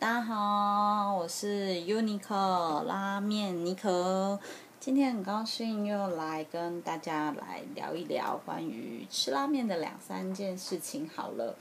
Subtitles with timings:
[0.00, 4.38] 大家好，我是 Unique 拉面尼可。
[4.78, 11.10] 今天很高兴又来跟大家来聊一聊关于吃拉面的两三件事情。
[11.12, 11.56] 好了，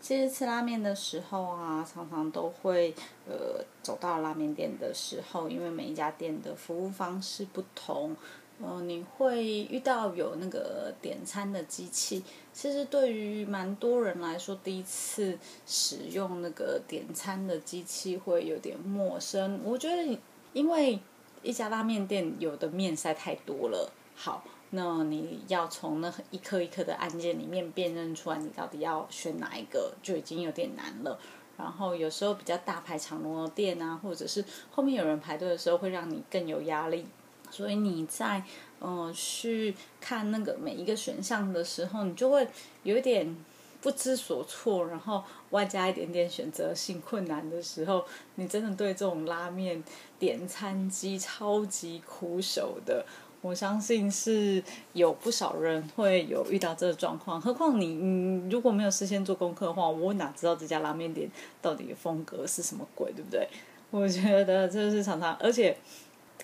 [0.00, 2.92] 其实吃拉面的时候啊，常常都会
[3.28, 8.16] 呃走到拉面店的时候，因为每一家店的服务方式不同。
[8.60, 19.60] 嗯，你会遇到有那个点餐的机器，其实对于蛮多人来说，第一次使用那个点餐的机器会有点陌生。
[19.62, 20.18] 我觉得，
[20.52, 20.98] 因为
[21.44, 31.16] 一家拉面店有的面实在太多了，好，那你要从那一颗一颗的按键里面辨认出来，你到底要选哪一个，就已经有点难了。
[31.56, 37.06] 然后有时候比较大排长龙的店啊，或者是后面有人排队的时候，会让你更有压力。
[37.50, 38.42] 所以你在
[38.80, 42.46] 嗯去看那个每一个选项的时候，你就会
[42.82, 43.36] 有一点
[43.80, 49.82] 不知所措，然后外加一点点选择性困难的时候，你真的对这种拉面
[50.18, 53.04] 点餐机超级苦手的。
[53.40, 54.60] 我相信是
[54.94, 57.40] 有不少人会有遇到这个状况。
[57.40, 61.30] 何况你你如果没有事先做功课的话，我哪知道这家拉面店
[61.62, 63.48] 到底风格是什么鬼，对不对？
[63.92, 65.76] 我觉得这是常常，而且。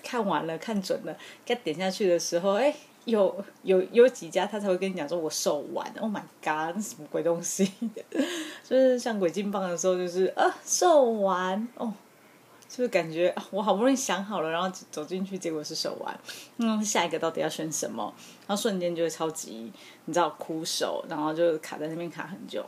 [0.05, 2.73] 看完了，看准了，该点下去的时候，哎，
[3.05, 7.71] 有有有几家他才会跟你讲说，我售完，Oh my god，什么鬼东西？
[8.63, 11.91] 就是像鬼金棒的时候，就是啊，售完哦，
[12.69, 16.19] 就是感觉我好不容易想好了，然后走进去，结果是售完，
[16.57, 18.13] 嗯，下一个到底要选什么？
[18.47, 19.71] 然后瞬间就会超级，
[20.05, 22.63] 你知道，枯手，然后就卡在那边卡很久，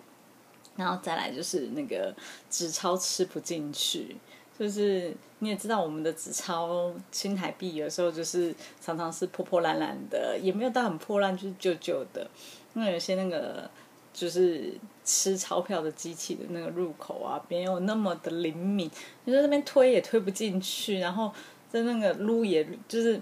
[0.76, 2.16] 然后再来就是那个
[2.50, 4.18] 纸钞吃不进去。
[4.58, 12.28] 就是你也知道，我们的纸钞新台币有时候就是常常是破破烂烂的，也没有到很破烂，就是旧旧的。
[12.74, 13.70] 那有些那个
[14.14, 14.74] 就是
[15.06, 18.90] 吃钞票的机器的那个入口啊，没有那么的灵敏，
[19.26, 21.32] 你在那边推也推不进去，然后
[21.70, 23.20] 在那个撸也就是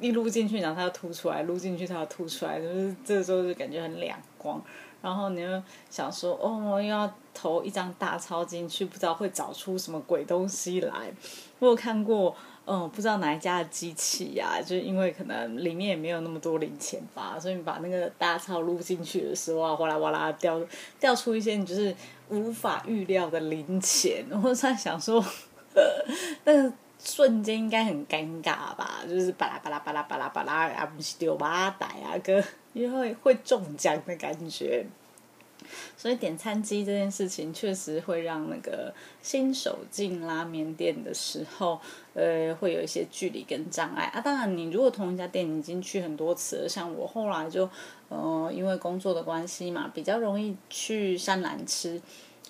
[0.00, 4.62] 一撸进去，然后它要凸出来，撸进去它要凸出来，就是这个时候就感觉很两光。
[5.04, 11.12] 然后你又想说，哦，又要投一张大钞进去，不知道会找出什么鬼东西来。
[11.58, 12.34] 我有看过，
[12.64, 20.58] 嗯，不知道哪一家的机器呀，就因为可能里面也没有那么多零钱吧，所以你把那个大钞撸进去的时候啊，哗啦哗啦掉
[20.98, 21.94] 掉出一些你就是
[22.30, 24.24] 无法预料的零钱。
[24.42, 25.22] 我在想说，
[26.44, 26.72] 那个
[27.04, 29.02] 瞬间应该很尴尬吧？
[29.06, 32.42] 就是巴拉巴拉巴拉巴拉巴拉啊，不是丢巴袋啊，哥。
[32.72, 34.84] 因为会中奖的感觉，
[35.96, 41.80] 所以点餐机这件事情确实会让那个新手进拉面店的时候，
[42.14, 44.20] 呃，会有一些距离跟障碍啊。
[44.20, 47.70] 当然，你如果同一家店已经去很多次了，像我后来就，
[48.08, 52.02] 呃，因为工作的关系嘛，比较容易去山南吃。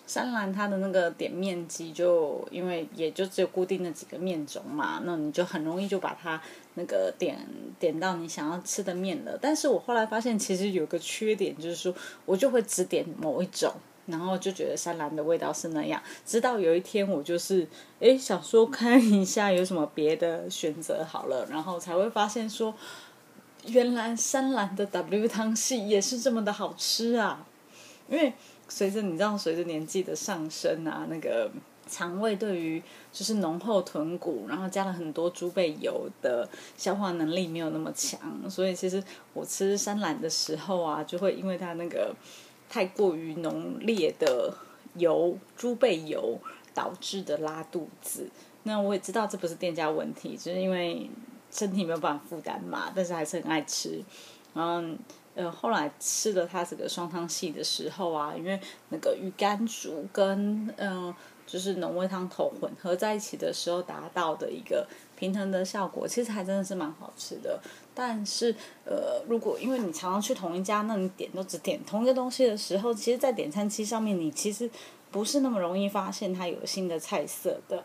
[0.06, 6.41] 山兰它的那个点面积就因为也就只有固定的几个面种嘛，那你就很容易就把它
[6.75, 7.38] 那个点
[7.78, 9.38] 点到你想要吃的面了。
[9.41, 11.94] 但是我后来发现其实有个缺点，就是说
[12.26, 13.72] 我就会只点某一种，
[14.06, 16.03] 然后就觉得山兰的味道是那样。
[16.26, 17.66] 直到有一天我就是
[18.00, 22.75] 诶想说看一下有什么别的选择好了，然后才会发现说
[23.66, 27.47] 原来山兰的 W 汤系也是这么的好吃啊，
[28.09, 28.32] 因为。
[28.66, 31.50] 随着你知道，随着年纪的上升啊，那个
[31.87, 32.82] 肠胃对于
[33.12, 39.04] 就是浓厚豚骨，然后加了很多猪背油的消化能力没有那么强，所以其实
[39.34, 42.16] 我吃山兰的时候啊，就会因为它那个
[42.70, 44.53] 太过于浓烈的
[44.94, 46.38] 油猪背油
[46.72, 48.31] 导致的拉肚子。
[48.62, 51.10] 那我也知道这不是店家问题，就是因为
[51.50, 54.03] 身体没有办法负担嘛，但是还是很爱吃，
[54.54, 54.82] 然后。
[55.34, 61.12] 呃，后来吃了它这个双汤系的时候啊，因为那个鱼干煮跟嗯，
[61.45, 64.87] 就是浓味汤头混合在一起的时候，达到的一个
[65.17, 67.61] 平衡的效果，其实还真的是蛮好吃的。
[67.93, 74.71] 但是呃，如果因为你常常去同一家，那你点都只点同一个东西的时候，其实，在点餐机上面，你其实
[75.11, 77.84] 不是那么容易发现它有新的菜色的。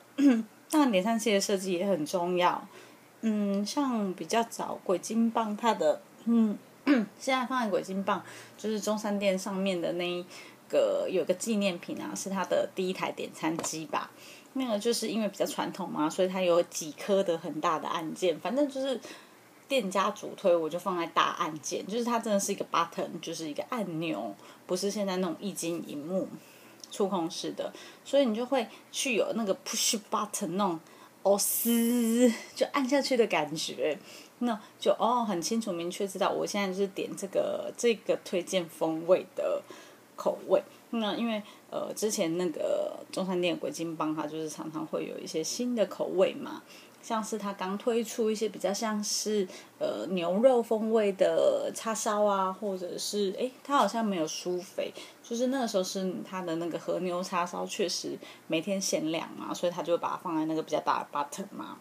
[0.69, 2.67] 当然，点餐器的设计也很重要。
[3.21, 6.55] 嗯，像比较早鬼金棒，它的嗯。
[7.19, 8.23] 现在放在鬼金棒，
[8.57, 10.25] 就是中山店上面的那一
[10.67, 14.09] 个有个纪念品啊，是它的第一台点餐机吧。
[14.53, 18.99] 那个就是因为比较传统嘛，所以它有几颗的很大的按键，反正就是
[19.67, 24.35] 店家主推，我就放在大按键，就是它真的是一个 button，就是一个按钮，
[24.65, 26.27] 不是现在那种液晶荧幕
[26.89, 27.71] 触控式的，
[28.03, 30.79] 所以你就会去有那个 push button 那种
[31.21, 33.97] 哦嘶就按下去的感觉。
[34.39, 39.61] 那就哦，很清楚明确知道，我现在就是点这个这个推荐风味的
[40.15, 40.61] 口味。
[40.91, 46.63] 那因为呃，之前那个中山店鬼金帮，它就是常常会有一些新的口味嘛，
[46.99, 49.47] 像是它刚推出一些比较像是
[49.77, 61.77] 呃牛肉风味的叉烧啊，或者是诶，它好像没有酥肥，就是那个时候是它的那个和牛叉烧确实每天限量嘛，所以他就把它放在那个比较大的 button 嘛，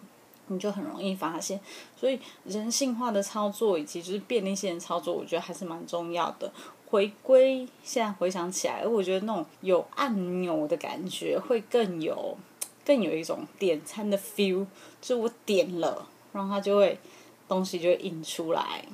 [0.49, 1.61] 你就很容易发现，
[1.97, 6.53] 所以人性化的操作以及就是便利性的操作，我觉得还是蛮重要的。
[6.87, 12.37] 回归现在回想起来，我觉得那种有按钮的感觉会更有，
[12.85, 14.67] 更有一种点餐的 feel。
[15.01, 16.99] 就我点了，然后它就会
[17.47, 18.85] 东西就会印出来，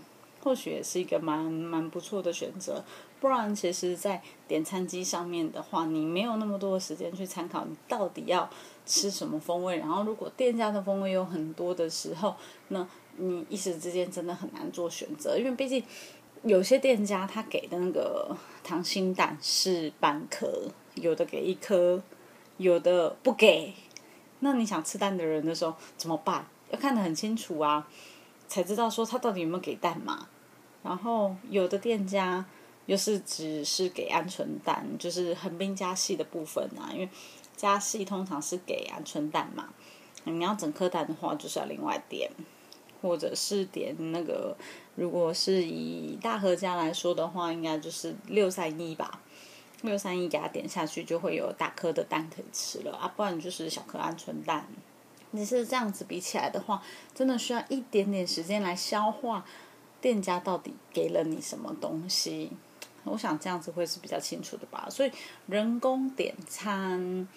[0.43, 2.85] 或许也是一个蛮蛮不错的选择。
[3.25, 8.47] 不然，其实，在点餐机上面的话，你没有那么多的时间去参考你到底要
[8.85, 9.79] 吃什么风味。
[9.79, 12.37] 然后，如果店家的风味有很多的时候，
[12.69, 12.87] 那
[13.17, 15.83] 你一时之间真的很难做选择，因为毕竟。
[16.43, 22.03] 有些店家他给的那个溏心蛋是半颗，有的给一颗，
[22.59, 23.73] 有的不给。
[24.41, 26.47] 那你想吃蛋的人的时候怎么办？
[26.69, 27.89] 要看得很清楚啊，
[28.47, 30.29] 才知道说他到底有没有给蛋嘛。
[30.83, 32.45] 然后有的店家
[32.87, 37.09] 又是只是给鹌鹑蛋，就是横滨加细的部分啊，因为
[37.57, 39.69] 加细通常是给鹌鹑蛋嘛。
[40.25, 42.31] 你要整颗蛋的话，就是要另外点。
[43.03, 44.57] 或者是点那个，
[44.95, 49.21] 如果是以大和家来说的话，应该就是六三一吧。
[49.83, 54.67] 六三一给它点下去，就会有大颗的蛋可以吃了啊，不然就是小颗鹌鹑蛋。
[55.33, 56.83] 你是这样子比起来的话，
[57.15, 59.45] 真的需要一点点时间来消化
[60.01, 62.53] 店家到底给了你什么东西。
[63.05, 64.87] 我想这样子会是比较清楚的吧。
[64.91, 65.11] 所以
[65.47, 67.29] 人工点餐，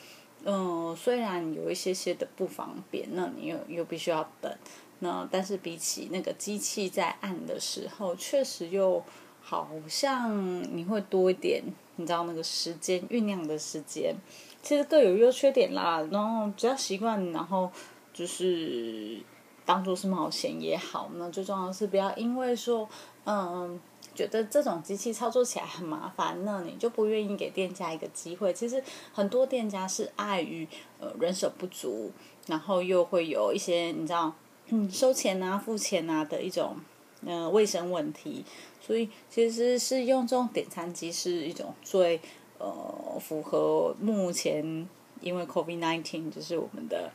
[0.44, 4.52] 嗯，虽然有一些些的不方便，那你又又必须要等。
[5.00, 9.04] 那但是比起那个机器在按的时候，确实又
[9.42, 11.64] 好像你会多一点，
[11.98, 14.16] 你知道那个时间酝酿的时间，
[14.64, 16.02] 其实各有优缺点啦。
[16.12, 17.72] 然后只要习惯，然后
[18.12, 19.20] 就是
[19.68, 21.12] 当做是冒险也好。
[21.14, 22.90] 那最重要的是不要因为说，
[23.26, 23.80] 嗯，
[24.16, 28.52] 觉得这种机器操作起来很麻烦，那你就不愿意给店家一个机会。
[28.52, 28.84] 其实
[29.14, 30.68] 很多店家是碍于
[31.00, 32.12] 呃人手不足，
[32.48, 34.34] 然后又会有一些你知道。
[34.70, 36.76] 嗯，收钱啊、付钱啊的一种，
[37.22, 38.44] 嗯，卫生问题，
[38.82, 42.20] 所以其实是用这种点餐机是一种最
[42.58, 44.86] 呃符合目前
[45.22, 47.10] 因为 COVID nineteen 就是我们的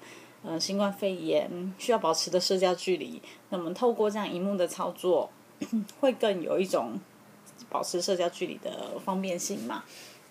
[0.44, 5.30] 呃新冠肺炎需要保持的社交距离，那么透过这样荧幕的操作，
[6.00, 6.98] 会更有一种
[7.70, 9.84] 保持社交距离的方便性嘛？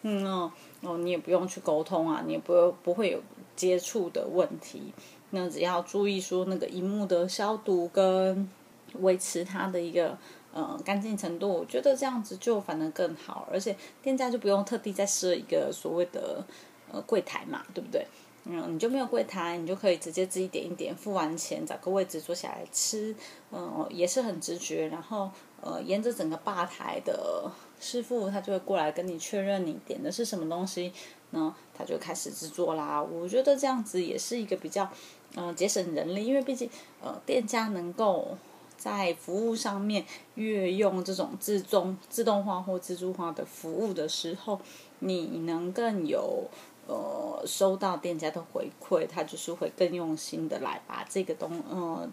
[0.04, 3.22] 嗯哦，哦，你也不用去沟通啊，你也不不会有
[3.56, 4.94] 接触的问题。
[5.30, 8.50] 那只要注意说那个荧幕的消毒跟
[8.96, 10.18] 维持它的一个
[10.54, 16.44] 呃干净程度，我觉得这样子就反而更好，而且店家就不用特地再设一个所谓的
[16.92, 18.06] 呃柜台嘛，对不对？
[18.46, 23.16] 嗯，你就没有柜台，你就可以直接自己点一点，付完钱找个位置坐下来吃，
[23.52, 24.88] 嗯，也是很直觉。
[24.88, 25.30] 然后
[25.62, 30.92] 呃，沿着整个吧台的师傅他就会过来跟你确认你点的是什么东西，
[31.30, 33.02] 那他就开始制作啦。
[33.02, 34.90] 我觉得这样子也是一个比较。
[35.34, 36.70] 嗯，节省人力，因为毕竟，
[37.02, 38.38] 呃，店家能够
[38.76, 40.06] 在服务上面
[40.36, 44.60] 越用这种自动、自动化或自助化的服务的时候，
[45.00, 46.50] 你能更有
[46.92, 52.10] 呃收到店家的回馈，他就是会更用心的来把这个东呃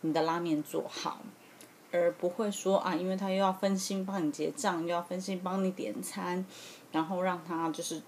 [0.00, 1.20] 你的拉面做好，
[1.92, 6.44] 而不会说啊，因为他又要分心帮你结账，又要分心帮你点餐，
[6.90, 8.00] 然后让他就是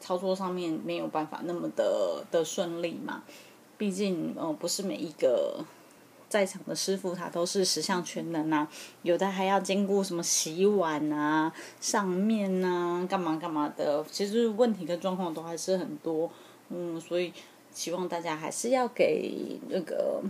[0.00, 3.24] 操作上面没有办法那么的的顺利嘛。
[3.76, 5.64] 毕竟，呃，不是每一个
[6.34, 8.68] 在场的师傅他都是十项全能啊，
[9.02, 16.28] 有的还要兼顾什么洗碗啊、上面啊、干嘛干嘛的，其实问题跟状况都还是很多。
[16.70, 17.32] 嗯，所以
[17.72, 20.20] 希望大家还是要给那个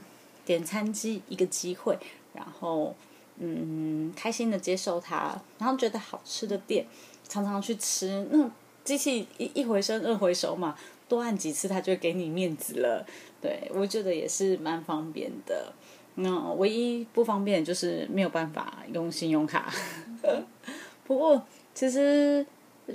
[0.45, 1.99] 点餐机一个机会，
[2.35, 2.95] 然后
[3.39, 6.87] 嗯，开心的接受它，然后觉得好吃的店，
[7.27, 8.29] 常常去吃。
[8.31, 8.51] 那
[8.85, 10.77] 机器一一回生二回熟嘛。
[11.09, 13.07] 多按几次，他就给你面子了。
[13.41, 15.73] 对我觉得也是蛮方便的。
[16.17, 19.73] 那唯一不方便就是没有办法用信用卡。
[21.07, 21.43] 不过
[21.75, 22.47] 其实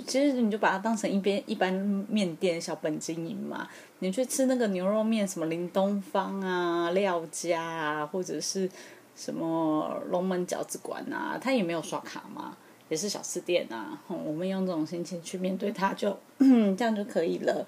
[0.06, 1.72] 其实你就把它当成一边一般
[2.08, 3.68] 面店小本经营嘛。
[3.98, 8.68] 你去吃那个牛肉面，什么林东方啊、廖家啊，或者是
[9.14, 12.56] 什么龙门饺子馆啊，他也没有刷卡嘛，
[12.88, 14.02] 也是小吃店啊。
[14.08, 17.66] 我们用这种心情去面对它，就这样就可以了。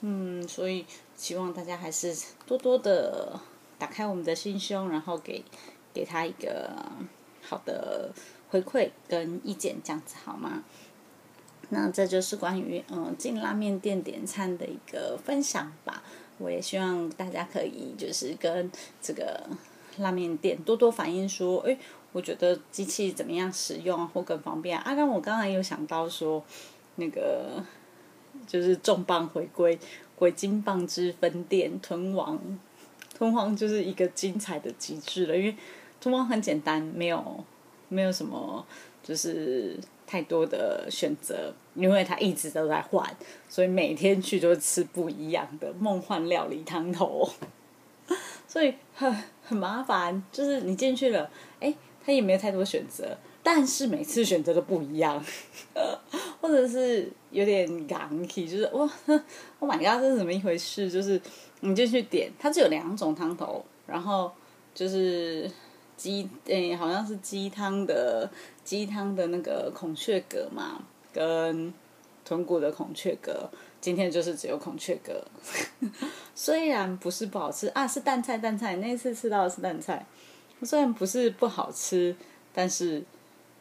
[0.00, 0.86] 嗯，所以
[1.16, 3.40] 希望大家还是多多的
[3.78, 5.44] 打开我们的心胸，然后给
[5.92, 6.70] 给他一个
[7.42, 8.12] 好的
[8.50, 10.62] 回馈跟意见，这样子好吗？
[11.70, 16.02] 那这就是关于嗯进拉面店点餐的一个分享吧。
[16.38, 18.70] 我也希望大家可以就是跟
[19.02, 19.44] 这个
[19.98, 21.76] 拉面店多多反映说，哎，
[22.12, 24.78] 我觉得机器怎么样使用或更方便。
[24.78, 26.42] 啊，刚我刚才有想到说，
[26.94, 27.62] 那个
[28.46, 29.78] 就是重磅回归，
[30.16, 32.40] 鬼金棒之分店吞王，
[33.14, 35.56] 吞王就是一个精彩的极致了，因为
[36.00, 37.44] 吞王很简单，没有
[37.88, 38.64] 没有什么
[39.02, 39.76] 就是
[40.06, 41.52] 太多的选择。
[41.74, 43.08] 因为他一直都在换，
[43.48, 47.30] 所以每天去就吃不一样的梦幻料理汤头，
[48.48, 49.14] 所以很
[49.44, 50.20] 很麻烦。
[50.32, 51.30] 就是你进去了，
[51.60, 51.72] 哎，
[52.04, 55.24] 他也没有太多选择，但是每次选择都不一样，
[56.40, 58.88] 或者是有点港气，就是哇，
[59.60, 60.90] Oh my god，这是怎么一回事？
[60.90, 61.20] 就是
[61.60, 64.30] 你进去点，它只有两种汤头，然后
[64.74, 65.50] 就是
[65.96, 68.30] 鸡，诶，好像是鸡汤的
[68.64, 70.82] 鸡汤的那个孔雀蛤嘛。
[71.10, 71.72] 跟
[72.24, 75.12] 豚骨的孔雀蛤，今天就是只有孔雀蛤，
[76.34, 80.06] 虽然不是不好吃啊，是蛋菜蛋菜，那次吃到的是蛋菜，
[80.62, 82.14] 虽然不是不好吃，
[82.52, 83.02] 但是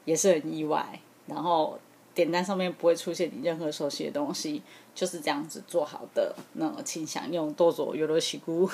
[0.06, 1.00] 也是很意外。
[1.26, 1.80] 然后
[2.18, 4.64] 点单上面不会出现你任何熟悉的东西，
[4.96, 6.36] 就是这样子做好的。
[6.54, 8.68] 那请享用多佐有罗西菇，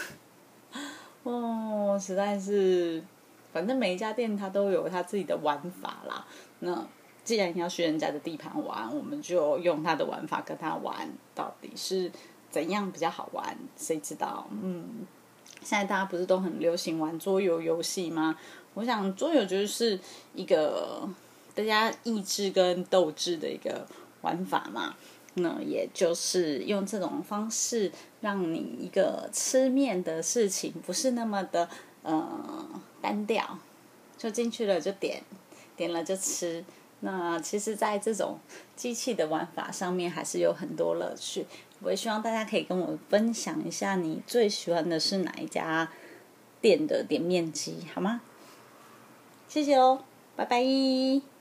[1.23, 3.03] 哦，实在是，
[3.51, 6.25] 反正每一家店它都有它自己的玩法啦。
[6.59, 6.87] 那。
[7.25, 12.11] 既然要去人家的地盘玩，我们就用他的玩法跟他玩，到底是
[12.51, 13.57] 怎样比较好玩？
[13.77, 14.45] 谁知道？
[14.61, 15.07] 嗯，
[15.61, 18.37] 现在大家不是都很流行玩桌游游戏吗？
[18.73, 19.97] 我想桌游就是
[20.35, 21.07] 一个
[21.53, 23.87] 大家意志跟斗志的一个
[24.21, 24.95] 玩法嘛。
[25.35, 27.91] 那也就是用这种方式，
[28.21, 31.67] 让你一个吃面的事情不是那么的
[32.03, 32.69] 呃
[33.01, 33.57] 单调，
[34.15, 35.23] 就进去了就点，
[35.75, 36.63] 点了就吃。
[36.99, 38.37] 那其实，在这种
[38.75, 41.47] 机器的玩法上面，还是有很多乐趣。
[41.81, 45.91] 我也希望大家可以跟我分享一下，你最喜欢的是哪一家
[46.61, 48.21] 店的点面机，好吗？
[49.47, 50.03] 谢谢哦，
[50.35, 51.32] 拜拜。